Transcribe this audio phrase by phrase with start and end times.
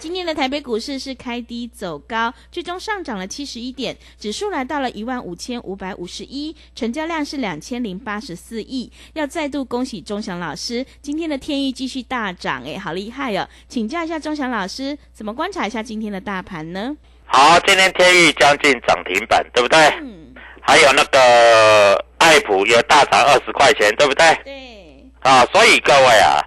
[0.00, 8.90] 今天的台北股市是开低走高，最终上涨了七十一点，指数来到了一万五千五百五十一，成交量是两千零八十四亿。
[9.12, 13.46] 要再度恭喜钟祥老师，今天的天域继续大涨，哎，好厉害哦！
[13.68, 16.96] 请教一下钟祥老师，怎么观察一下今天的大盘呢？
[17.26, 19.78] 好，今天天域将近涨停板，对不对？
[20.00, 20.34] 嗯。
[20.62, 24.34] 还有那个爱普也大涨二十块钱，对不对？
[24.44, 25.10] 对。
[25.20, 26.40] 啊，所以各位啊。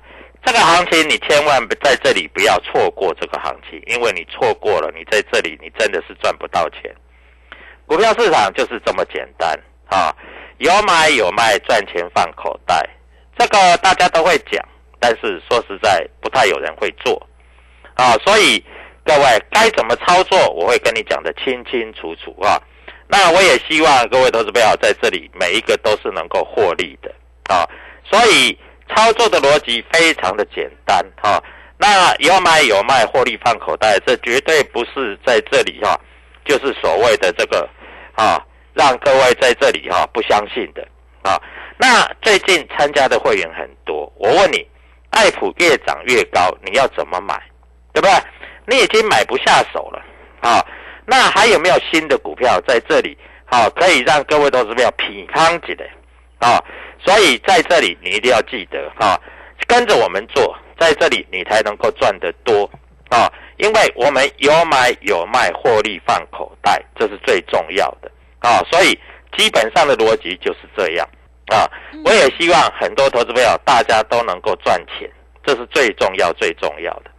[0.46, 6.94] 这个行情你千万在这里不要错过这个行情，因为你错过了，你在这里你真的是赚不到钱。
[7.86, 10.14] 股票市场就是这么简单啊，
[10.58, 12.86] 有买有卖，赚钱放口袋，
[13.38, 14.62] 这个大家都会讲，
[15.00, 17.26] 但是说实在不太有人会做
[17.94, 18.12] 啊。
[18.26, 18.62] 所以
[19.06, 22.62] 各位该怎么操作，我会跟你讲的清清楚楚啊。
[23.08, 27.10] 那我也希望各位投资朋友在这里每一个都是能够获利的
[27.48, 27.66] 啊，
[28.04, 28.58] 所以。
[28.96, 31.42] 操作的逻辑非常的简单哈，
[31.78, 36.00] 那有买有卖，获利放口袋，这绝对不是在这里哈，
[36.46, 37.68] 就是所谓的这个
[38.16, 38.40] 啊，
[38.74, 40.88] 让各位在这里哈不相信的
[41.24, 41.42] 啊。
[41.78, 44.66] 那最近参加的会员很多，我问你，
[45.10, 47.42] 爱普越涨越高，你要怎么买？
[47.94, 48.14] 对不对？
[48.66, 50.02] 你已经买不下手了
[50.42, 50.66] 啊。
[51.06, 53.18] 那还有没有新的股票在这里？
[53.46, 55.84] 好，可以让各位都是不要品康起的
[56.40, 56.64] 啊。
[57.06, 59.20] 所以在这里你一定要记得哈，
[59.68, 62.70] 跟着我们做，在这里你才能够赚得多
[63.10, 63.32] 啊！
[63.58, 68.10] 因为我们有买有卖，获利放口袋，这是最重要的
[68.40, 68.64] 啊！
[68.72, 68.98] 所以
[69.38, 71.06] 基本上的逻辑就是这样
[71.48, 71.70] 啊！
[72.06, 75.10] 我也希望很多投资朋友大家都能够赚钱，
[75.46, 77.12] 这是最重要最重要的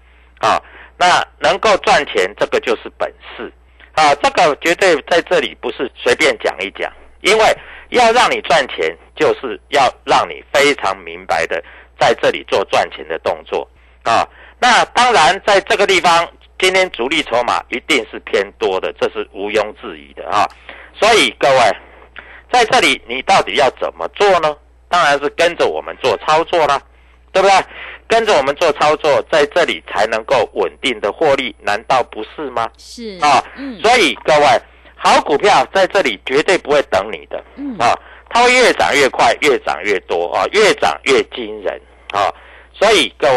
[0.49, 0.61] 啊！
[0.97, 3.53] 那能够赚钱，这个就是本事
[3.93, 4.15] 啊！
[4.17, 6.91] 这个绝对在这里不是随便讲一讲，
[7.21, 7.45] 因为。
[7.91, 11.63] 要让你赚钱，就是要让你非常明白的
[11.99, 13.69] 在这里做赚钱的动作
[14.03, 14.27] 啊。
[14.59, 20.47] 那当然，在这个地方，今天主力筹码一定是偏多的，这是毋庸置疑的啊。
[20.95, 21.77] 所以各位，
[22.53, 24.57] 在这里你到底要怎么做呢？
[24.89, 26.81] 当然是跟着我们做操作啦，
[27.33, 27.57] 对不对？
[28.07, 32.69] 跟着我们做操作，在这里才能够稳定的获利，难道不是吗？
[32.77, 33.81] 是啊，嗯。
[33.81, 34.47] 所以各位。
[34.97, 37.37] 好股票在这里绝对不会等你的，
[37.79, 37.93] 啊，
[38.35, 41.81] 它会越涨越快，越涨越多啊，越涨越惊人
[42.13, 42.35] 啊！
[42.73, 43.37] 所以各位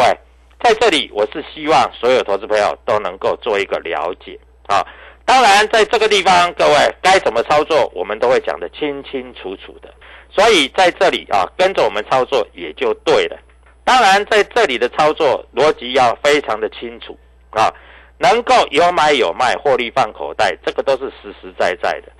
[0.60, 4.84] 在这里，我是希望所有投资朋友都能够做一个了解啊。
[5.24, 9.94] 当然，在这个地方，各位该怎么操作，我们都会讲得清清楚楚的。
[10.32, 13.38] 所以在这里啊，跟着我们操作也就对了。
[13.84, 17.16] 当然，在这里的操作逻辑要非常的清楚
[17.52, 17.72] 啊。
[18.18, 22.12] 能够有买有卖，获利放口袋，这个都是实实在在的。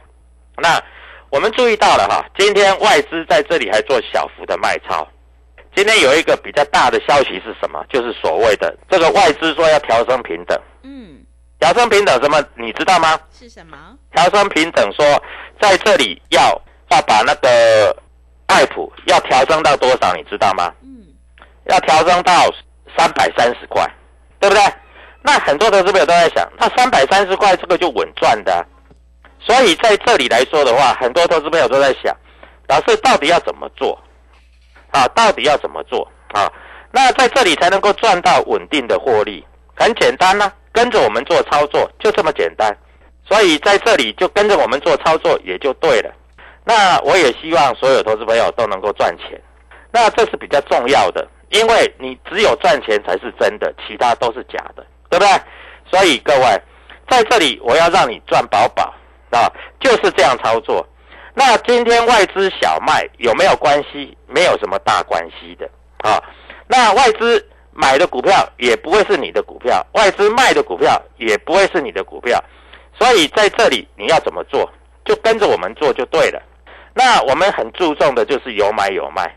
[0.58, 0.80] 那
[1.30, 5.08] 我们注意到了哈，今天外资在这里还做小幅的卖超。
[5.76, 7.84] 今天有一个比较大的消息是什么？
[7.90, 10.60] 就是所谓的这个外资说要调升平等。
[10.84, 11.20] 嗯，
[11.60, 12.44] 调升平等什么？
[12.56, 13.20] 你知道吗？
[13.32, 13.78] 是什么？
[14.16, 15.06] 调升平等说
[15.60, 16.60] 在这里要
[16.90, 17.96] 要把那个
[18.48, 20.14] 爱普要调升到多少？
[20.16, 20.74] 你知道吗？
[20.82, 21.06] 嗯，
[21.66, 22.50] 要调升到
[22.98, 23.86] 三百三十块，
[24.40, 24.64] 对不对？
[25.22, 28.66] 那很多投资者都在想，那三百三十块这个就稳赚的，
[29.48, 32.14] 所以在这里来说的话，很多投资朋友都在想，
[32.68, 33.98] 老师到底要怎么做
[34.92, 35.08] 啊？
[35.16, 36.52] 到底要怎么做啊？
[36.92, 42.76] 那在这里才能够赚到稳定的获利，很简单呢，跟着我们做操作就这么简单，
[43.26, 46.14] 所以在这里就跟着我们做操作也就对了。
[46.66, 49.42] 那我也希望所有投资朋友都能够赚钱，
[49.92, 55.42] 那这是比较重要的，因为你只有赚钱才是真的，其他都是假的，对不对？
[55.90, 56.62] 所以各位
[57.10, 58.94] 在这里我要让你赚饱饱
[59.32, 60.88] 啊，就是这样操作。
[61.34, 64.18] 那今天外资小卖有没有关系？
[64.28, 65.70] 没有什么大关系的
[66.00, 66.22] 啊。
[66.68, 72.44] 那外资买的股票也不会是你的股票，外资卖的股票也不会是你的股票，
[72.98, 74.68] 所以在这里你要怎么做，
[75.06, 76.42] 就跟着我们做就对了。
[76.94, 79.32] 那我们很注重的就是有买有卖，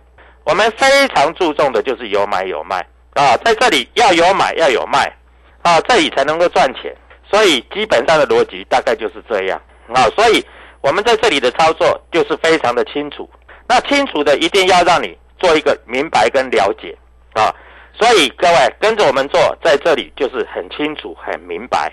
[0.44, 2.78] 我们非常注重的就是有买有卖
[3.12, 5.12] 啊，在这里要有买要有卖
[5.60, 6.96] 啊，这里才能够赚钱。
[7.30, 9.60] 所以基本上的逻辑大概就是这样
[9.94, 10.44] 啊，所以
[10.80, 13.28] 我们在这里的操作就是非常的清楚。
[13.68, 16.96] 那清楚的一定要让你做一个明白跟了解
[17.34, 17.54] 啊，
[17.94, 21.92] 所以各位跟着我们做，在这里就是很清楚很明白。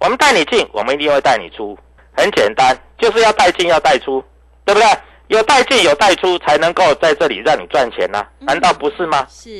[0.00, 1.76] 我们带你进，我们一定会带你出，
[2.16, 4.24] 很简单，就是要带进要带出，
[4.64, 4.88] 对不对？
[5.26, 9.26] 有带进有带出，才能够在这里让你赚钱呢，难道不是吗？
[9.28, 9.50] 是，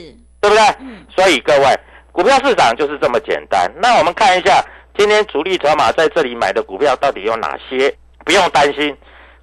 [0.41, 0.65] 对不对？
[0.81, 1.79] 嗯所以各位，
[2.13, 3.71] 股票市场就是这么简单。
[3.77, 4.65] 那我们看一下
[4.99, 7.97] 今天主力筹码在这里买的股票到底有哪些？
[8.25, 8.95] 不用担心，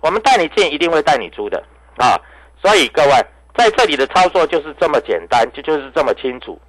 [0.01, 1.63] 我们带你进，一定会带你出的
[1.95, 2.19] 啊。
[2.61, 3.11] 所以各位
[3.55, 6.59] 在这里的操作就是这么简单，就就是这么清楚。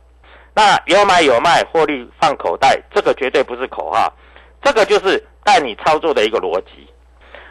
[0.54, 4.14] 那有买有卖，获利放口袋，这个绝对不是口号，
[4.62, 6.88] 这个就是带你操作的一个逻辑。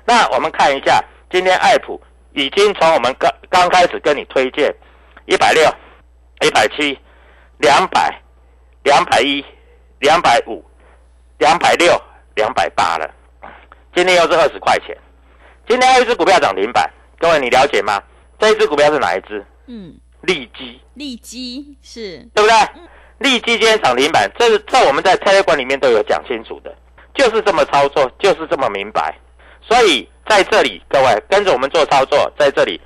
[0.06, 2.02] 那我们看一下，今天爱普
[2.32, 4.74] 已经从我们刚刚开始跟你推荐
[5.26, 5.70] 一百六、
[6.48, 6.98] 一百七、
[7.58, 8.18] 两百、
[8.84, 9.44] 两百一、
[10.00, 10.64] 两百五、
[11.38, 12.02] 两百六、
[12.36, 13.10] 两百八了，
[13.94, 14.96] 今天又是二十块钱。
[15.68, 18.02] 今天还有一只股票涨停板，各位你了解吗？
[18.40, 19.46] 这一只股票是哪一只？
[19.68, 22.56] 嗯，利基，利基是，对不对？
[23.20, 26.76] 利基今天涨停板，这是这我们在 Telegram 里面都有讲清楚的，
[27.16, 29.18] 就是这么操作，就是这么明白。
[29.62, 32.80] 所以在这里，各位跟着我们做操作，在这里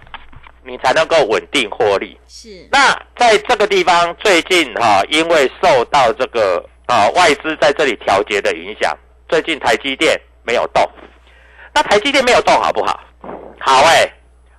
[0.64, 2.18] 你才能够稳定获利。
[2.28, 8.98] 是，那在这个地方，最近哈、因为受到这个啊外资在这里调节的影响，
[9.28, 10.84] 最近台积电没有动。
[11.72, 13.00] 那台积电没有动好不好？
[13.60, 14.12] 好哎、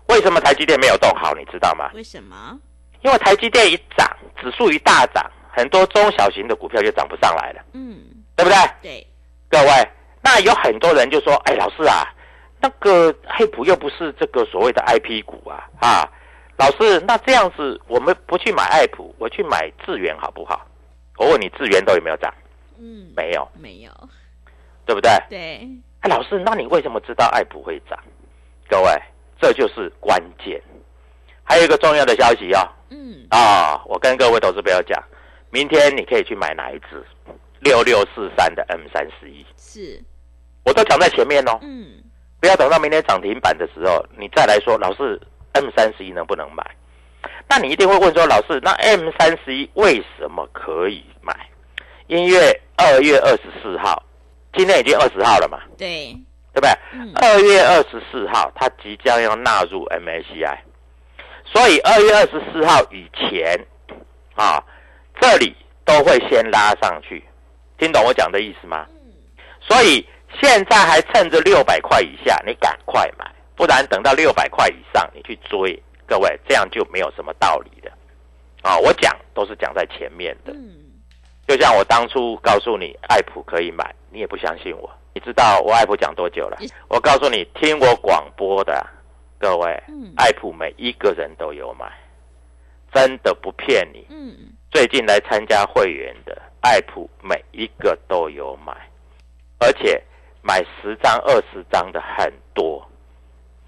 [0.07, 1.35] 为什么台积电没有动好？
[1.35, 1.91] 你知道吗？
[1.93, 2.57] 为什么？
[3.03, 4.09] 因为台积电一涨，
[4.41, 7.99] 指数一大涨，很多中小型的股票就涨不上来了，嗯，
[8.37, 8.57] 对不对？
[8.81, 9.07] 对，
[9.49, 9.89] 各位，
[10.23, 12.07] 那有很多人就说：“哎，老师啊，
[12.61, 16.09] 那个黑普又不是这个所谓的 IP 股啊，啊，
[16.59, 20.65] 老师，那这样子我们不去买爱普，我去买智源好不好？”
[21.21, 22.33] 我问你，智源都有没有涨？
[22.79, 23.91] 嗯，没有，没有，
[24.87, 25.11] 对不对？
[25.29, 25.69] 对，
[26.01, 27.99] 哎，老师，那你为什么知道爱普会涨？
[28.71, 28.91] 各位，
[29.39, 30.59] 这就是关键。
[31.45, 34.99] 还有一个重要的消息哦，嗯，啊，我跟各位投资朋友讲，
[35.51, 37.05] 明天你可以去买哪一只？
[37.59, 40.03] 六六四三的 M 三十一，是，
[40.65, 41.59] 我都讲在前面哦。
[41.61, 42.03] 嗯，
[42.41, 45.21] 不要等到明天涨停板的时候，你再来说，老师
[45.53, 46.65] M 三十一能不能买？
[47.51, 51.35] 那你一定会问说，老师，那 M 三十一为什么可以买？
[52.07, 54.01] 因为二月二十四号，
[54.55, 56.17] 今天已经二十号了嘛，对，
[56.55, 56.71] 对不对？
[56.93, 60.59] 嗯，二月二十四号，它即将要纳入 MACI，
[61.45, 63.67] 所以二月二十四号以前，
[64.37, 64.63] 啊，
[65.21, 65.53] 这里
[65.85, 67.25] 都会先拉上去，
[67.79, 68.87] 听懂我讲的意思吗？
[69.61, 70.07] 所以
[70.41, 77.93] 现在还趁着六百块以下，你赶快买，不然等到六百块以上你去追，各位这样就没有什么道理的。
[78.63, 80.75] 啊，我讲都是讲在前面的，嗯，
[81.47, 84.91] 就像我当初告诉你爱普可以买，你也不相信我。
[85.15, 86.59] 你知道我爱普讲多久了？
[86.89, 88.85] 我告诉你，听我广播的
[89.39, 91.87] 各位，嗯爱普每一个人都有买，
[92.93, 94.05] 真的不骗你。
[94.11, 94.37] 嗯，
[94.73, 98.75] 最近来参加会员的爱普每一个都有买，
[99.61, 100.03] 而且
[100.43, 102.85] 买十张、二十张的很多。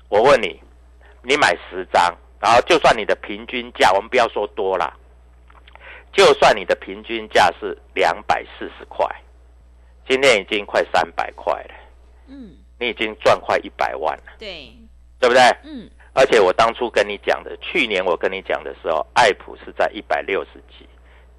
[0.09, 0.61] 我问你，
[1.23, 4.93] 你买十张，然后就算你的平均价，我们不要说多啦，
[6.13, 9.07] 就算你的平均价是两百四十块，
[10.09, 11.75] 今天已经快三百块了，
[12.27, 14.77] 嗯，你已经赚快一百万了，对，
[15.21, 15.41] 对不对？
[15.63, 20.85] 嗯，而且我当初跟你讲的，去年我跟你讲的时候，爱普是在一百六十几，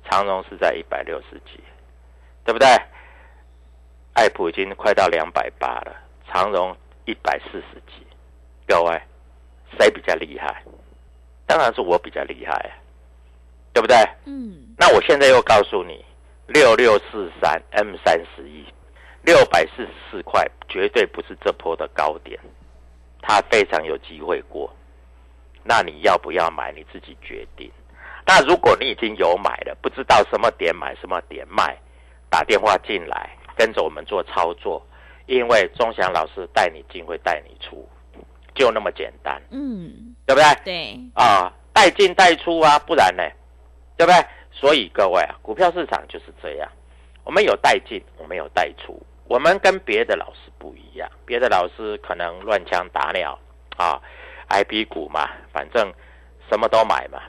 [0.09, 1.61] 长荣是在一百六十几，
[2.45, 2.65] 对不对？
[4.13, 5.93] 爱普已经快到两百八了，
[6.31, 8.07] 长荣一百四十几，
[8.65, 9.01] 各位
[9.77, 10.63] 谁比较厉害？
[11.53, 12.73] 当然是我比较厉害啊，
[13.73, 13.95] 对不对？
[14.25, 16.03] 嗯，那我现在又告诉你，
[16.47, 18.65] 六六四三 M 三十一，
[19.21, 22.39] 六百四十四块，绝对不是这波的高点，
[23.21, 24.67] 它非常有机会过。
[25.63, 27.71] 那你要不要买，你自己决定。
[28.25, 31.77] 那如果你已经有买了，不知道什么点买，什么点卖，
[32.31, 34.83] 打电话进来，跟着我们做操作，
[35.27, 37.87] 因为钟祥老师带你进会带你出，
[38.55, 40.63] 就那么简单，嗯，对不对？
[40.63, 43.23] 对，啊，带进带出啊，不然呢？
[43.97, 44.25] 对不对？
[44.51, 46.69] 所以各位啊，股票市场就是这样，
[47.23, 53.37] 我们有带进，我们有带出，我们跟别的老师不一样，别的老师可能乱枪打鸟
[53.77, 54.01] 啊
[54.47, 55.91] ，I P 股嘛，反正
[56.49, 57.21] 什么都买嘛，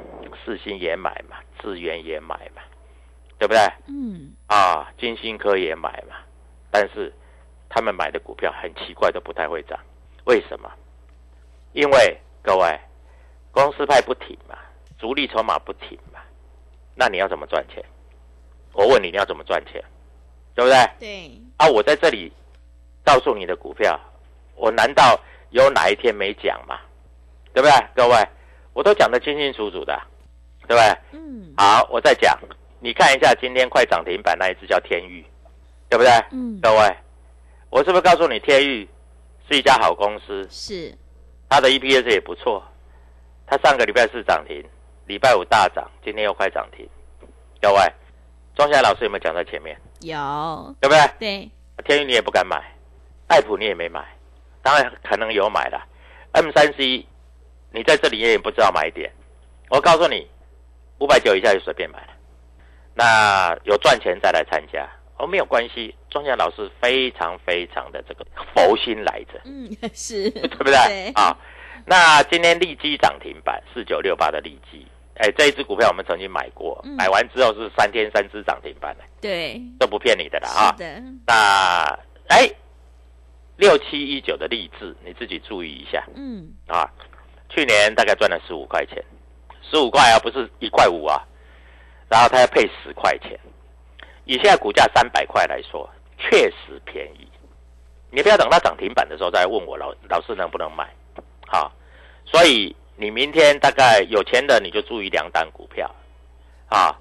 [0.44, 2.62] 四星也买嘛，智源也买嘛，
[3.38, 3.60] 对不对？
[3.88, 6.16] 嗯，啊，金星科也买嘛，
[6.70, 7.12] 但是
[7.68, 9.78] 他们买的股票很奇怪，都不太会涨，
[10.24, 10.70] 为什么？
[11.72, 12.78] 因为各位
[13.50, 14.54] 公司派不停嘛，
[14.98, 16.20] 主力筹码不停嘛，
[16.94, 17.82] 那你要怎么赚钱？
[18.74, 19.82] 我问你，你要怎么赚钱？
[20.54, 20.78] 对不对？
[21.00, 22.30] 对，啊，我在这里
[23.02, 23.98] 告诉你的股票，
[24.56, 25.18] 我难道
[25.50, 26.78] 有哪一天没讲吗？
[27.54, 27.72] 对不对？
[27.94, 28.28] 各位，
[28.74, 29.98] 我都讲得清清楚楚的，
[30.68, 30.98] 对不对？
[31.12, 32.38] 嗯，好，我再讲，
[32.78, 35.24] 你看一下今天快涨停板那一只叫天域，
[35.88, 36.12] 对不对？
[36.30, 36.96] 嗯，各位，
[37.70, 38.86] 我是不是告诉你天域
[39.48, 40.46] 是一家好公司？
[40.50, 40.96] 是，
[41.54, 42.60] 它的 EPS 也不错，
[43.46, 44.60] 它上个礼拜四涨停，
[45.06, 46.84] 礼拜五大涨，今天又快涨停。
[47.62, 47.80] 各位，
[48.56, 49.80] 庄夏老师有没有讲在前面？
[50.00, 51.08] 有，对不对？
[51.20, 51.50] 对，
[51.84, 52.60] 天宇你也不敢买，
[53.28, 54.04] 爱普你也没买，
[54.64, 55.80] 当然可能有买了。
[56.32, 57.06] M 三 C，
[57.70, 59.08] 你在这里也不知道买点。
[59.68, 60.28] 我告诉你，
[60.98, 62.08] 五百九以下就随便买了。
[62.94, 65.94] 那有赚钱再来参加，哦，没有关系。
[66.10, 70.72] 庄家老师非常非常的这个佛心来着，嗯，是， 对不对？
[70.72, 71.36] 对，啊，
[71.86, 80.76] 那今天利基涨停板四九六八的利基，哎，这一只股票我们曾经买过，嗯买完之后是三天三只涨停板的，对，这不骗你的啦啊
[81.26, 82.48] 那哎，
[83.56, 86.90] 六七一九的励志，你自己注意一下嗯，啊。
[87.50, 89.00] 去年大概赚了十五块钱，
[89.62, 91.22] 十五块啊，不是一块五啊。
[92.08, 93.38] 然后它要配十块钱，
[94.24, 95.88] 以现在股价三百块来说，
[96.18, 97.28] 确实便宜。
[98.10, 100.88] 你不要等到涨停板的时候再问我老老师能不能买，
[101.46, 101.72] 好。
[102.24, 105.92] 所以你明天大概有钱的你就注意两档股票，
[106.68, 106.96] 啊，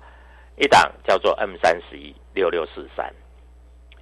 [0.58, 3.14] 一档叫做 M 三十一六六四三。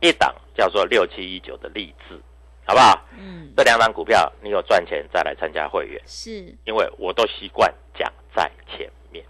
[0.03, 2.19] 一档叫做六七一九的励志，
[2.65, 2.99] 好不好？
[3.15, 9.23] 嗯，这两档股票你有赚钱再来参加会员，是，因为我都习惯讲在前面，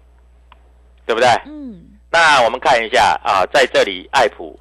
[1.06, 1.28] 对不对？
[1.46, 4.60] 嗯，那我们看一下啊，在这里爱普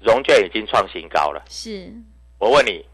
[0.00, 1.42] 融券已经创新高了。
[1.48, 1.90] 是，
[2.38, 2.84] 我问你，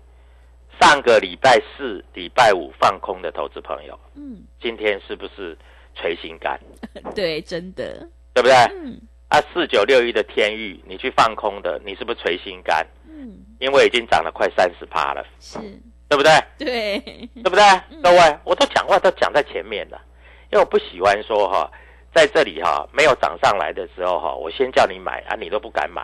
[0.81, 5.59] 上个礼拜四、礼拜五放空的投资朋友，嗯，今天是不是
[5.97, 6.59] 捶心肝？
[7.15, 8.55] 对，真的，对不对？
[8.71, 12.87] 嗯啊，四九六一的天域，你去放空的，你是不是捶心肝？
[13.09, 15.59] 嗯，因为已经涨了快三十趴了，是，
[16.09, 16.31] 对不对？
[16.57, 17.01] 对，
[17.43, 17.65] 对不对？
[18.03, 20.01] 各位，我都讲话都讲在前面了，
[20.53, 21.69] 因为我不喜欢说哈，
[22.15, 26.03] 在这里哈没有涨上来的时候哈，我先叫你买啊，你都不敢买，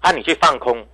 [0.00, 0.84] 啊，你去放空，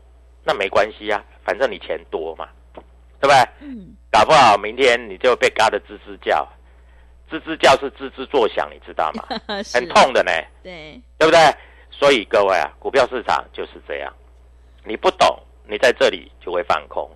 [0.45, 3.37] 那没关系啊，反正你钱多嘛，对不对？
[3.61, 6.47] 嗯，搞不好明天你就被嘎的吱吱叫，
[7.31, 9.25] 吱吱叫是吱吱作响，你知道吗？
[9.73, 10.31] 很，痛的呢，
[10.63, 11.41] 对，对不对？
[11.91, 14.13] 所以各位啊，股票市场就是这样，
[14.85, 17.11] 你不懂，你在这里就会放空。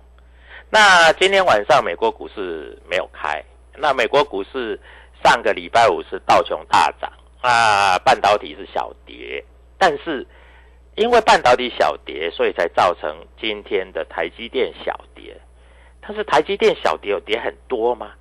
[0.69, 3.41] 那今天晚上美国股市没有开，
[3.77, 4.79] 那美国股市
[5.23, 7.11] 上个礼拜五是道琼大涨
[7.41, 9.43] 啊，半导体是小跌，
[9.77, 10.25] 但是
[10.95, 15.35] 因为半导体小跌，所以才造成今天的台积电小跌。
[16.01, 18.11] 但是台积电小跌有跌很多吗？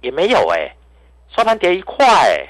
[0.00, 0.74] 也没有哎、
[1.28, 2.46] 收盘跌一块哎、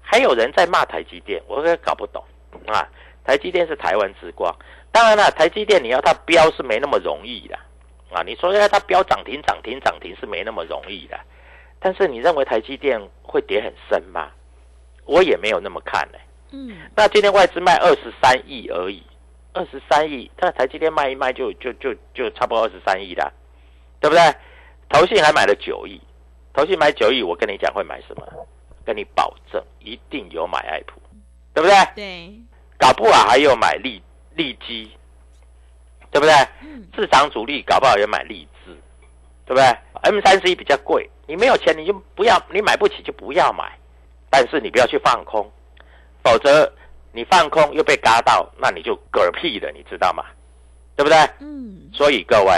[0.00, 2.24] 还有人在骂台积电，我也搞不懂
[2.66, 2.88] 啊。
[3.24, 4.52] 台积电是台湾之光，
[4.90, 7.56] 当然了，台积电你要它飙是没那么容易的
[8.10, 8.22] 啊。
[8.22, 11.20] 你说要它飙涨停、涨停、涨停是没那么容易的，
[11.80, 14.30] 但是你认为台积电会跌很深吗？
[15.04, 16.18] 我也没有那么看呢、
[16.50, 19.02] 嗯，那今天外资卖二十三亿而已，
[19.54, 23.32] 二十三亿，那台积电卖一卖就就就就差不多二十三亿啦，
[24.00, 24.22] 对不对？
[24.90, 26.00] 投信还买了九亿，
[26.52, 28.26] 投信买九亿，我跟你讲会买什么？
[28.84, 30.98] 跟你保证一定有买爱普，
[31.52, 31.76] 对不对？
[31.94, 32.32] 对，
[32.78, 34.02] 搞不好还有买利
[34.34, 34.90] 利基，
[36.10, 36.34] 对不对？
[36.62, 38.57] 嗯，市场主力搞不好也买利智，
[39.48, 39.64] 对不对
[40.02, 43.78] ？M 三十一比较贵，你没有钱你就不要，你买不起就不要买，
[44.28, 45.50] 但是你不要去放空，
[46.22, 46.70] 否则
[47.12, 50.22] 你放空又被嘎到，那你就嗝屁了，你知道吗？
[50.94, 51.16] 对不对？
[51.40, 52.52] 嗯，所以各位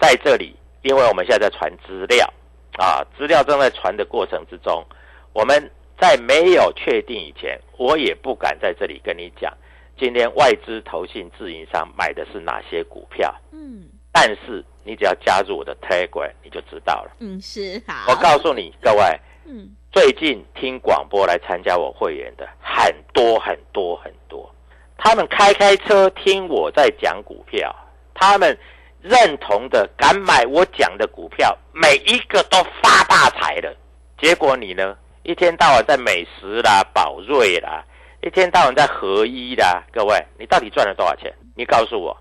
[0.00, 2.28] 在这里，因为我们现在在传资料
[2.76, 4.84] 啊，资料正在传的过程之中，
[5.32, 5.70] 我们
[6.00, 9.56] 在没有确定以前，我也不敢在这里跟你讲，
[9.96, 13.32] 今天外资、投信、自营商买的是哪些股票。
[13.52, 17.10] 嗯，但是你只要加入我的 Telegram，你就知道了。
[17.20, 24.54] 嗯，是好，我告诉你，各位，嗯，最近听广播来参加我会员的很多很多很多，
[24.98, 27.74] 他们开开车听我在讲股票，
[28.14, 28.56] 他们
[29.00, 33.74] 认同的敢买我讲的股票，每一个都发大财了。
[34.18, 37.84] 结果你呢，一天到晚在美食啦、宝瑞啦，
[38.22, 41.32] 一天到晚在合一啦，各位，你到底赚了多少钱？
[41.56, 42.16] 你告诉我，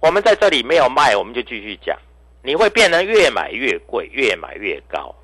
[0.00, 1.98] 我们在这里没有卖，我们就继续讲，
[2.42, 5.14] 你会变得越买越贵，越买越高。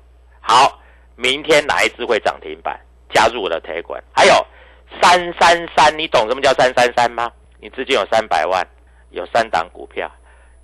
[0.41, 0.81] 好，
[1.15, 2.79] 明天哪一只会涨停板？
[3.13, 4.03] 加入我的推管。
[4.13, 4.45] 还有
[5.01, 7.31] 三三三，你懂什么叫三三三吗？
[7.59, 8.67] 你资金有三百万，
[9.11, 10.11] 有三档股票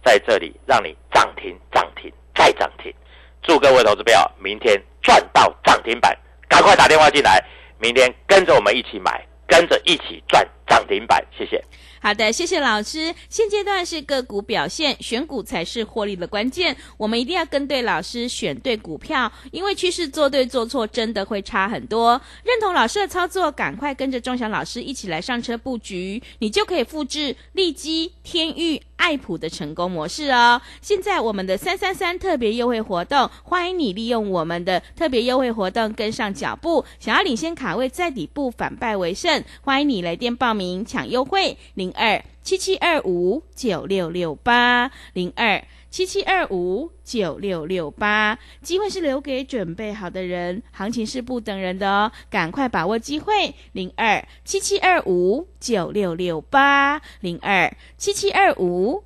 [0.03, 2.93] 在这里，让你涨停、涨停再涨停。
[3.41, 6.15] 祝各位投资票明天赚到涨停板，
[6.49, 7.41] 赶快打电话进来，
[7.79, 11.23] 明天跟着我们一起买，跟着一起赚涨停板。
[11.37, 11.63] 谢谢。
[12.03, 13.13] 好的，谢谢老师。
[13.29, 16.75] 现阶段是个股表现，选股才是获利的关键。
[16.97, 22.19] 我们一定要跟对老师，选对股票，因为趋势做对做错真的会差很多。
[22.43, 30.59] 认同老师的操作，赶快跟着钟祥老师一起来上车布局，你就可以复制利基、天域、爱普的成功模式哦。
[30.81, 36.83] 现在我们的三三三特别优惠活动，欢迎你利用我们的特别优惠活动跟上脚步。
[36.99, 59.05] 想要领先卡位在底部，反败为胜，欢迎你来电报报名抢优惠零二七七二五九六六八零二七七二五九六六八，机会是留给准备好的人，行情是不等人的哦，赶快把握机会零二七七二五九六六八零二七七二五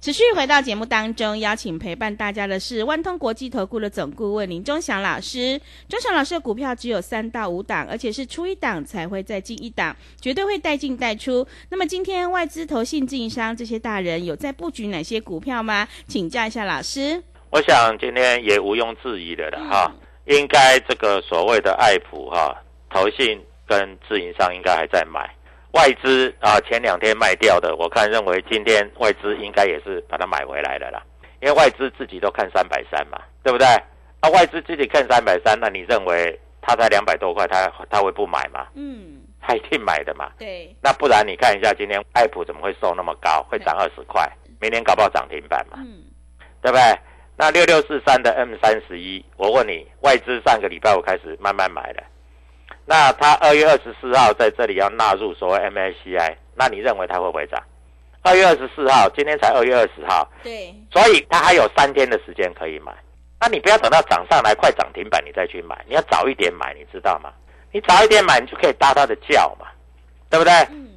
[0.00, 5.60] 持续回到节目当中，邀请陪伴大家的是万通国际投顾的总顾问林忠祥老师。
[5.90, 11.46] 忠祥老师的股票只有三到五档，而且是出一档才会再进一档，绝对会带进带出。
[11.68, 15.86] 那么今天外资、投信、自营商这些大人有在布局哪些股票吗？
[16.06, 17.22] 请教一下老师。
[17.50, 22.56] 我想今天也毋庸置疑的了哈，应该这个所谓的爱普哈，
[22.88, 25.28] 投信跟自营商应该还在买。
[25.72, 31.02] 外资啊，前两天卖掉的，我看认为今天外资应该也是把它买回来了啦，
[31.40, 33.66] 因为外资自己都看三百三嘛，对不对？
[34.20, 38.66] 啊，外资自己看三百三，那你认为它才两百多块，它它会不买吗？
[38.74, 40.30] 嗯，它一定买的嘛。
[40.38, 40.74] 对。
[40.82, 44.28] 那不然你看一下今天爱普怎么会收那么高，会涨二十块，
[44.60, 45.78] 明天搞不好涨停板嘛？
[45.78, 46.02] 嗯，
[46.60, 46.82] 对不对？
[47.36, 52.02] 那六六四三的 M 三十一，我问你，外资上个礼拜我开始慢慢买的。
[52.90, 57.62] 那他二月二十四号在这里要纳入所谓 MSCI，那你认为它会不会涨？
[58.22, 62.92] 二月二十四号，今天才二月二十号，对，所以它还有三天的时间可以买。
[63.38, 67.32] 那你不要等到涨上来快涨停板你再去买，你要早一点买，你知道吗？
[67.70, 69.68] 你早一点买，你就可以搭它的轿嘛，
[70.28, 70.52] 对不对？
[70.72, 70.88] 嗯。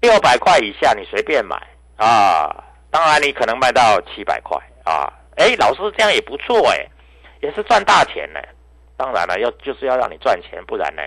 [0.00, 1.54] 六百块以下你随便买
[1.96, 5.12] 啊，当然你可能卖到七百块啊。
[5.36, 6.86] 哎，老师这样也不错哎，
[7.42, 8.40] 也是赚大钱呢。
[8.96, 11.02] 当然了，要就是要让你赚钱，不然呢？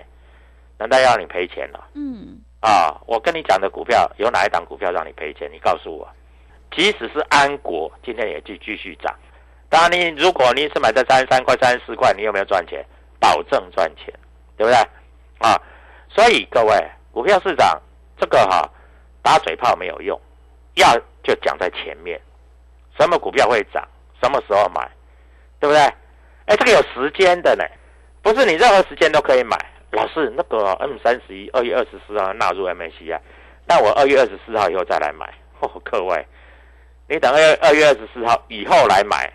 [0.79, 1.89] 难道要你赔钱了？
[1.93, 2.39] 嗯。
[2.61, 5.49] 啊，我跟你讲的股票有哪一档股票让你赔钱？
[5.51, 6.07] 你告诉我。
[6.71, 9.15] 即使是安国，今天也继继续涨。
[9.69, 12.83] 当然，你如果你是买在三十三块、三十四块，你有没有赚钱？
[13.19, 14.13] 保证赚钱，
[14.57, 14.75] 对不对？
[15.39, 15.61] 啊，
[16.09, 16.73] 所以各位，
[17.11, 17.81] 股票市场
[18.17, 18.69] 这个哈
[19.21, 20.19] 打嘴炮没有用，
[20.75, 22.19] 要就讲在前面，
[22.97, 23.87] 什么股票会涨，
[24.21, 24.89] 什么时候买，
[25.59, 25.81] 对不对？
[26.45, 27.63] 哎，这个有时间的呢，
[28.21, 29.57] 不是你任何时间都可以买。
[29.91, 33.19] 老师，那个 M 三十一二月二十四号纳入 MACI，
[33.65, 35.34] 那我二月二十四号以后再来买。
[35.60, 36.25] 哦，各位，
[37.08, 39.32] 你等二二月二十四号以后来买，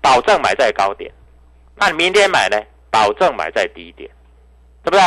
[0.00, 1.12] 保证买在高点。
[1.74, 2.60] 那你明天买呢？
[2.90, 4.08] 保证买在低点，
[4.84, 5.00] 对不对？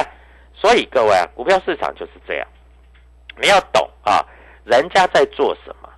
[0.56, 2.48] 所以各位啊，股票市场就是这样，
[3.40, 4.26] 你要懂啊，
[4.64, 5.90] 人家在做什么，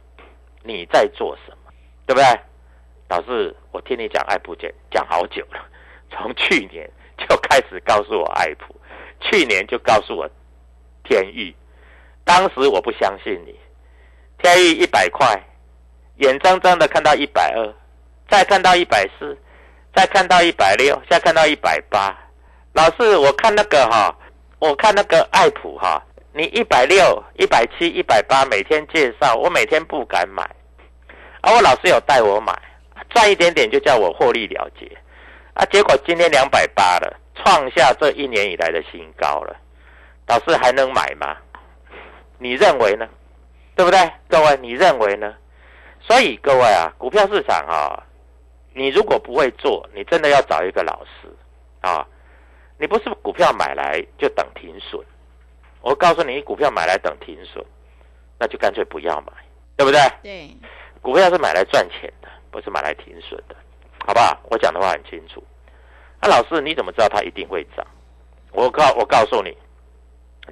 [0.64, 1.72] 你在做什么，
[2.06, 2.40] 对不对？
[3.08, 5.66] 老师，我听你讲爱普姐讲好久了，
[6.12, 6.92] 从去年。
[7.28, 8.76] 就开始告诉我爱普，
[9.20, 10.30] 去年就告诉我
[11.04, 11.56] 天域，
[12.24, 13.56] 当时我不相信你，
[14.38, 15.42] 天域一百块，
[16.18, 17.74] 眼睁睁的看到一百二，
[18.30, 19.38] 再看到一百四，
[19.96, 22.16] 再看到一百六，再看到一百八。
[22.74, 24.16] 老师，我看那个哈，
[24.60, 26.00] 我看那个爱普哈，
[26.34, 30.48] 你一百六、一百七、一百八，每天介绍，我每天不敢买，
[31.42, 32.54] 而我老师有带我买，
[33.10, 34.86] 赚一点点就叫我获利了结，
[35.58, 39.56] 啊，结果今天两百八了，创下这一年以来的新高了，
[40.28, 41.36] 老师还能买吗？
[42.38, 43.08] 你认为呢？
[43.76, 44.56] 对不对，各位？
[44.58, 45.34] 你认为呢？
[46.00, 48.04] 所以各位啊，股票市场啊，
[48.74, 51.28] 你如果不会做，你真的要找一个老师
[51.82, 52.06] 啊。
[52.78, 55.04] 你不是股票买来就等停损，
[55.82, 57.66] 我告诉你，股票买来等停损，
[58.38, 59.34] 那就干脆不要买，
[59.76, 60.00] 对不对？
[60.22, 60.56] 对，
[61.02, 63.56] 股票是买来赚钱的，不是买来停损的，
[64.06, 64.40] 好不好？
[64.50, 65.44] 我讲的话很清楚。
[66.22, 67.86] 那老师你怎么知道它一定会涨？
[68.52, 69.56] 我告我告诉你，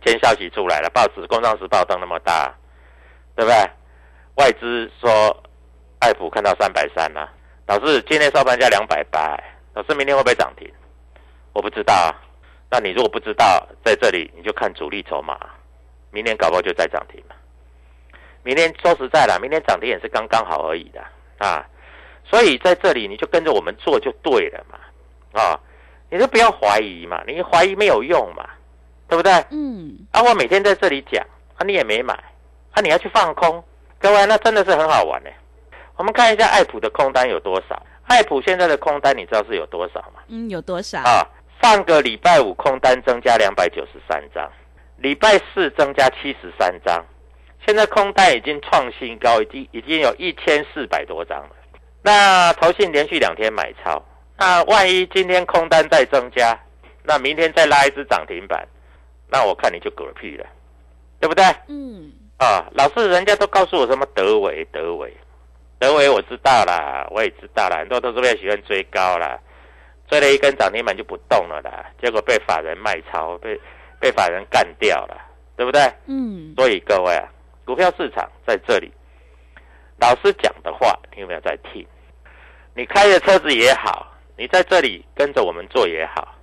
[0.04, 2.54] 今天消息出来了，报纸《工商时报》登那么大，
[3.36, 3.70] 对不对？
[4.36, 5.44] 外资说，
[6.00, 7.32] 爱普看到三百三了。
[7.66, 9.36] 老师今天收盘价两百八，
[9.74, 10.72] 老师明天会不会涨停？
[11.54, 12.14] 我不知道啊。
[12.70, 15.40] 那你如果不知道，在这里你就看主力筹码，
[16.12, 17.36] 明天搞不好就再涨停了。
[18.44, 21.02] 明天说实在了，明天涨停也是刚刚好而已的
[21.40, 21.66] 啊。
[22.30, 24.80] 所以在这里你就跟着我们做就对了嘛，
[25.40, 25.60] 啊，
[26.10, 28.50] 你就不要怀疑嘛，你怀疑没有用嘛，
[29.08, 29.32] 对不对？
[29.52, 31.24] 嗯，啊，我每天在这里讲，
[31.58, 32.14] 啊，你也没买，
[32.72, 33.64] 啊，你要去放空，
[34.00, 35.30] 各位，那真的是很好玩呢。
[35.98, 37.82] 我们看一下爱普的空单有多少？
[38.08, 40.22] 爱普现在的空单你知道是有多少吗？
[40.28, 41.00] 嗯，有多少？
[41.00, 41.26] 啊，
[41.62, 44.52] 上个礼拜五空单增加两百九十三张，
[44.98, 47.06] 礼拜四增加七十三张，
[47.66, 51.50] 现在空单已经创新高，已经已经有一千四百多张了。
[52.06, 54.00] 那投信连续两天买超，
[54.38, 56.56] 那万一今天空单再增加，
[57.02, 58.64] 那明天再拉一只涨停板，
[59.28, 60.46] 那我看你就嗝屁了，
[61.20, 61.44] 对不对？
[61.68, 65.12] 嗯，啊，老是人家都告诉我什么德维德维，
[65.80, 69.40] 德维我知道啦，我也知道啦，很多投资者喜欢追高啦，
[70.08, 73.60] 追了一根涨停板就不动了啦，结果被法人卖超，被
[74.00, 75.18] 被法人干掉了，
[75.58, 75.82] 对不对？
[76.06, 77.28] 嗯，所以各位啊，
[77.66, 78.92] 股票市场在这里，
[80.00, 81.84] 老师讲的话，你有没有在听？
[82.78, 86.36] 你开着车子也好，你在这里跟着我们做也好，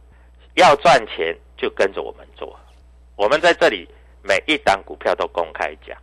[0.55, 2.59] 要赚钱就跟着我们做。
[3.17, 3.87] 我们在这里
[4.23, 5.95] 每一档股票都公开讲，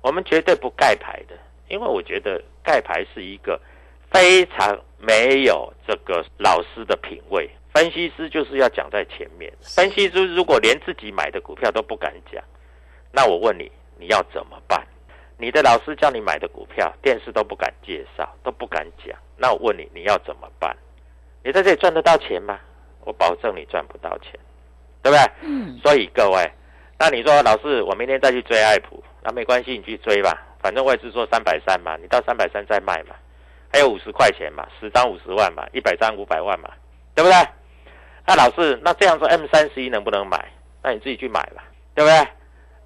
[0.00, 3.60] 我们绝对不盖牌的，因为我觉得盖牌是一个
[4.10, 7.48] 非常没有这个老师的品味。
[7.72, 12.42] 分析师就是要讲在前面，分析师如果连自己买的股票都不敢讲，
[13.12, 13.70] 那我问你，
[14.00, 14.84] 你要怎么办？
[15.38, 19.16] 你的老师叫你买的股票，电视都不敢介绍，都不敢讲。
[19.36, 20.74] 那我问你，你要怎么办？
[21.44, 22.58] 你在这里赚得到钱吗？
[23.04, 24.32] 我保证你赚不到钱，
[25.02, 25.30] 对不对？
[25.42, 26.50] 嗯，所以各位，
[26.98, 33.14] 那你说老师，我明天再去追爱普，那没关系，你去追吧，反正我也是说三百三嘛，你到三百三再卖嘛，
[33.72, 36.70] 还有五十块钱嘛，十张五十万嘛，一百张五百万嘛，
[37.14, 37.36] 对不对？
[38.26, 40.50] 那老师，那这样说 M 三十一能不能买？
[40.82, 41.62] 那你自己去买吧，
[41.94, 42.28] 对不对？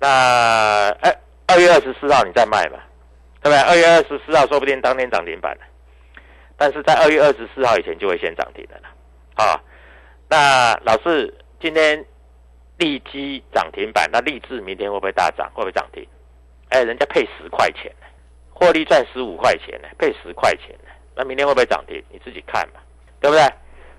[0.01, 1.17] 那二
[1.51, 2.79] 二月二十四号你再卖嘛，
[3.43, 3.59] 对不对？
[3.59, 5.63] 二月二十四号说不定当天涨停板了，
[6.57, 8.89] 但是在二月二十四号以前就会先涨停的了，
[9.35, 9.61] 啊，
[10.29, 12.05] 那老师今天
[12.79, 15.51] 利基涨停板，那立志明天会不会大涨？
[15.53, 16.07] 会不会涨停？
[16.69, 18.07] 哎，人家配十块钱呢，
[18.55, 22.01] 获利赚十五块钱呢，配十块钱呢，那明天会不会涨停？
[22.11, 22.81] 你自己看嘛，
[23.21, 23.45] 对不对？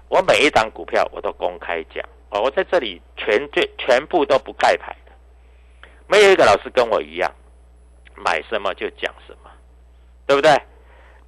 [0.07, 5.11] 我每一档股票我都公开讲哦，我在这里全最全部都不盖牌的，
[6.07, 7.31] 没有一个老师跟我一样，
[8.23, 9.49] 买什么就讲什么，
[10.25, 10.51] 对不对？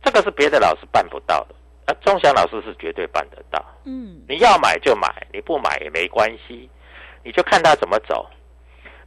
[0.03, 3.63] 这个是别的老师办不到的，啊，钟祥老师是绝对办得到。
[3.85, 6.69] 嗯，你要买就买，你不买也没关系，
[7.23, 8.29] 你就看他怎么走。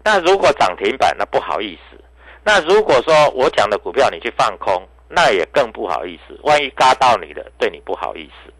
[0.05, 2.03] 那如果涨停板，那不好意思。
[2.43, 6.39] 那如果说我讲的股票你去放空，那也更不好意思。
[6.45, 8.53] 万一嘎到你的，对你不好意思，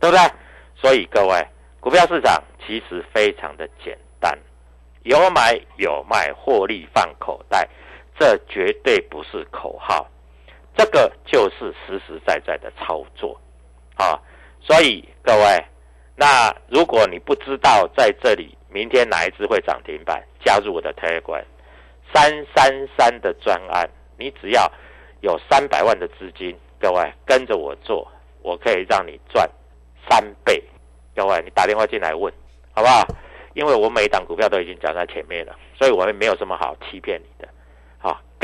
[0.00, 0.20] 对不对？
[0.76, 1.46] 所以各位，
[1.80, 4.38] 股票市场其实非常的简单，
[5.02, 7.68] 有买有卖，获利放口袋，
[8.18, 10.06] 这绝对不是口号，
[10.76, 13.40] 这个就是实实在在的操作
[13.96, 14.18] 啊！
[14.60, 15.64] 所以各位，
[16.16, 21.44] 那如果你不知道在这里明天哪一只会涨停板，加入我的 Telegram
[22.12, 24.70] 三三三的专案，你只要
[25.20, 28.06] 有三百万的资金，各位跟着我做，
[28.42, 29.48] 我可以让你赚
[30.08, 30.62] 三倍。
[31.16, 32.32] 各位，你打电话进来问，
[32.72, 33.06] 好不好？
[33.54, 37.48] 因为我每一档股票都已经讲在前面了，所以我们没有什么好欺骗你的。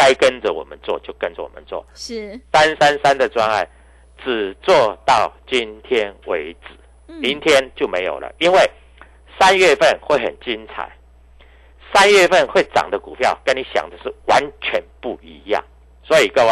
[0.01, 1.87] 好，该跟着我们做就跟着我们做。
[1.95, 3.69] 是，三三三的专案
[4.25, 6.69] 只做到今天为止，
[7.09, 8.59] 嗯明天就没有了，因为
[9.39, 10.91] 三月份会很精彩，
[11.93, 15.63] 三月份会涨的股票跟你想的是完全不一样。
[16.03, 16.51] 所以各位，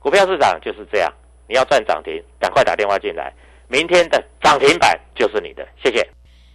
[0.00, 1.12] 股票市场就是这样，
[1.48, 3.32] 你要赚涨停，赶快打电话进来，
[3.68, 5.66] 明天的涨停板就是你的。
[5.82, 6.06] 谢谢。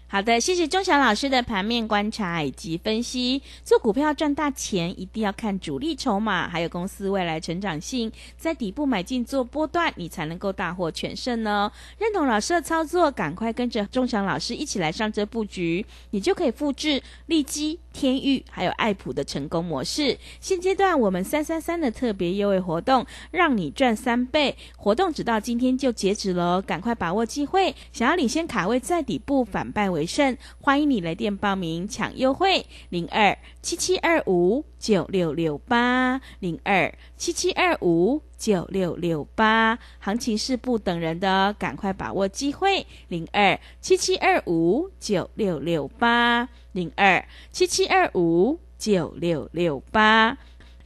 [0.07, 3.41] 好的，谢谢钟祥老师的盘面观察以及分析。
[3.63, 11.69] 做股票赚大钱，一定要看主力筹码，还有公司未来成长性，在底部买进做波段，你才能够大获全胜呢。
[11.97, 20.17] 认同老师的操作，赶快跟着钟祥老师一起来上这布局，你就可以复制利基、天域还有爱普的成功模式。
[20.39, 27.75] 现阶段我们三三三的特别优惠活动，让你赚三倍，活动直到今天就截止了，赶快把握机会。
[27.91, 50.37] 想要领先卡位在底部，反败为胜，欢迎你来电报名抢优惠，零二七七二五九六六八零二七七二五九六六八，行情是不等人的，赶快把握机会，零二七七二五九六六八零二七七二五九六六八。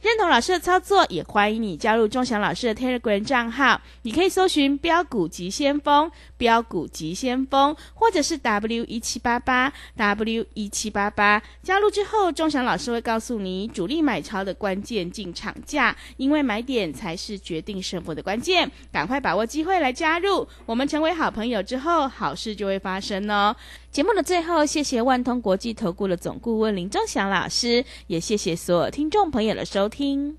[0.02, 3.78] 认同老师的操作，也欢迎你加入钟祥老师的 Telegram 账号。
[4.00, 11.42] 你可以搜寻“标股急先锋”、“标股急先锋”，或者是 W 一七八八 W 一七八八。
[11.62, 18.70] 加入之后，钟祥老师会告诉你主力买超的关键进场价，因为买点才是决定胜负的关键。
[18.90, 23.54] 赶快把握机会来加入，我们成为好朋友之后，好事就会发生哦。
[23.92, 30.38] 节目的最后，谢谢万通国际投顾的总顾问林钟祥老师，也谢谢所有听众朋友的收听。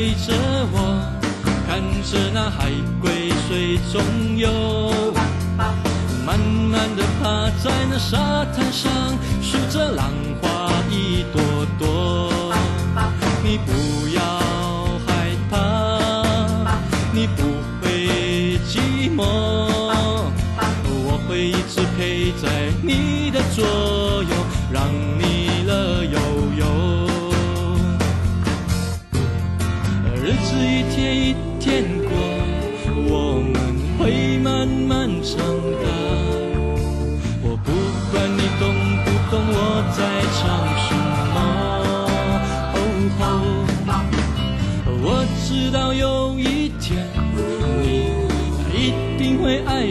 [0.00, 0.32] 陪着
[0.72, 0.98] 我，
[1.68, 2.70] 看着那海
[3.02, 4.00] 龟水中
[4.34, 4.90] 游，
[6.24, 8.90] 慢慢的趴在那沙滩上，
[9.42, 10.10] 数着浪
[10.40, 12.32] 花一朵朵。
[13.44, 14.08] 你不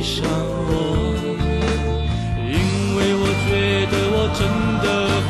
[0.10, 0.72] 伤我，
[2.36, 2.58] 因
[2.95, 3.48] 为我觉
[3.91, 4.41] 得我真
[4.82, 4.86] 的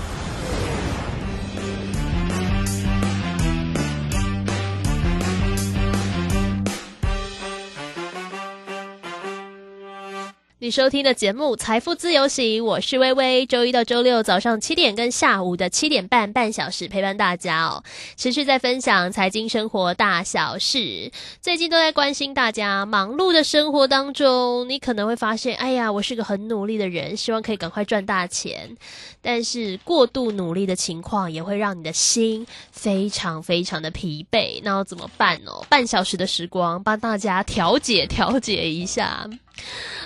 [10.63, 13.47] 你收听的节目《财富自由行》，我是微微。
[13.47, 17.83] 周一到周六早上七点跟下午的七点半，半小时陪伴大家哦，
[18.15, 21.11] 持续在分享财经生活大小事。
[21.41, 28.77] 最近都在关心大家忙碌的生活当中，你可能会发现，哎呀，我是个很努力的人，希望可以赶快赚大钱。
[29.19, 34.61] 但是过度努力的情况，也会让你的心非常非常的疲惫。
[34.63, 35.51] 那要怎么办呢？
[35.69, 39.27] 半小时的时光，帮大家调节调节一下。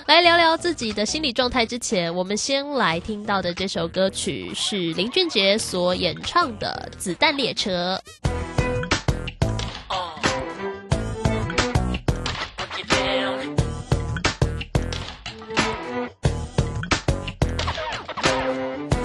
[0.06, 8.00] 来聊聊自己的心理状态之前，我们先来听到的这首歌曲是林俊杰所演唱的《子弹列车》。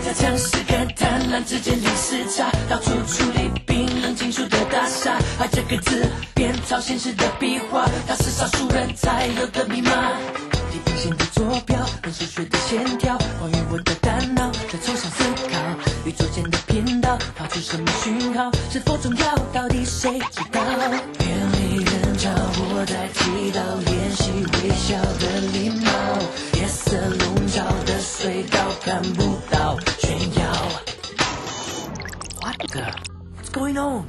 [0.05, 6.05] 加强是跟贪婪之间历史差，到处处理冰冷金属的大厦，把这个字
[6.81, 9.91] 现实的壁画，它是少数人才有的密码。
[10.73, 15.59] 地平线的坐标，跟数学的线条，关于我的大脑在抽象思考，
[16.07, 19.37] 宇宙间的频道发出什么讯号，是否重要？
[19.53, 20.63] 到底谁知道？
[20.63, 25.91] 远离人潮，我在祈祷，练习微笑的礼貌。
[26.55, 30.43] 夜色笼罩的隧道，看不到炫耀。
[32.41, 32.83] What the?
[33.37, 34.05] What's going on?